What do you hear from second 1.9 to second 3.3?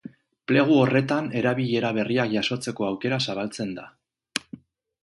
berriak jasotzeko aukera